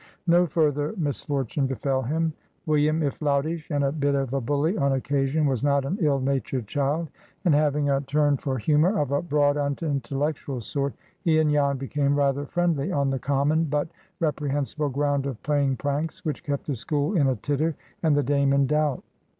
[0.25, 2.33] No further misfortune befell him.
[2.65, 6.19] William, if loutish and a bit of a bully on occasion, was not an ill
[6.19, 7.07] natured child;
[7.45, 12.15] and, having a turn for humor of a broad, unintellectual sort, he and Jan became
[12.17, 17.15] rather friendly on the common, but reprehensible ground of playing pranks, which kept the school
[17.15, 19.03] in a titter and the Dame in doubt.